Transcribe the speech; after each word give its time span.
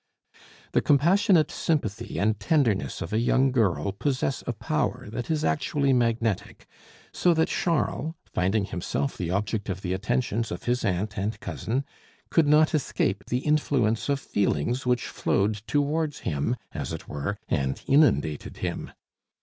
The 0.71 0.81
compassionate 0.81 1.51
sympathy 1.51 2.17
and 2.17 2.39
tenderness 2.39 3.03
of 3.03 3.13
a 3.13 3.19
young 3.19 3.51
girl 3.51 3.91
possess 3.91 4.43
a 4.47 4.53
power 4.53 5.07
that 5.11 5.29
is 5.29 5.43
actually 5.45 5.93
magnetic; 5.93 6.65
so 7.13 7.35
that 7.35 7.49
Charles, 7.49 8.15
finding 8.33 8.65
himself 8.65 9.15
the 9.15 9.29
object 9.29 9.69
of 9.69 9.81
the 9.83 9.93
attentions 9.93 10.49
of 10.49 10.63
his 10.63 10.83
aunt 10.83 11.19
and 11.19 11.39
cousin, 11.39 11.85
could 12.31 12.47
not 12.47 12.73
escape 12.73 13.25
the 13.27 13.45
influence 13.45 14.09
of 14.09 14.19
feelings 14.19 14.87
which 14.87 15.05
flowed 15.05 15.61
towards 15.67 16.21
him, 16.21 16.55
as 16.71 16.91
it 16.91 17.07
were, 17.07 17.37
and 17.47 17.83
inundated 17.85 18.57
him. 18.57 18.91